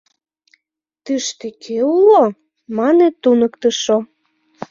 «Тыште 1.05 1.47
кӧ 1.63 1.77
уло?»— 1.97 2.25
мане 2.77 3.07
туныктышо. 3.21 3.97